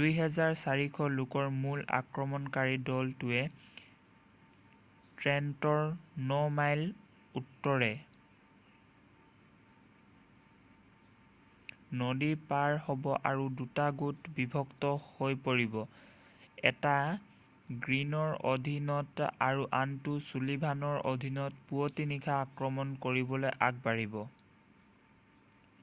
2,400 0.00 1.06
লোকৰ 1.20 1.46
মূল 1.54 1.80
আক্ৰমণকাৰী 1.96 2.74
দলটোৱে 2.90 3.40
ট্ৰেণ্টনৰ 5.22 5.80
ন 6.28 6.36
মাইল 6.58 6.84
উত্তৰে 7.40 7.88
নদী 12.02 12.28
পাৰ 12.52 12.78
হ'ব 12.84 13.08
আৰু 13.32 13.50
দুটা 13.62 13.86
গোটত 14.04 14.36
বিভক্ত 14.38 14.94
হৈ 15.08 15.38
পৰিব 15.48 15.76
এটা 16.72 16.96
গ্ৰীনৰ 17.88 18.38
অধীনত 18.54 19.28
আৰু 19.48 19.68
আনটো 19.80 20.18
ছুলিভানৰ 20.30 21.04
অধীনত 21.14 21.66
পুৱতি 21.72 22.10
নিশা 22.14 22.38
আক্ৰমণ 22.48 22.94
কৰিবলৈ 23.08 23.58
আগবাঢ়িব 23.70 24.20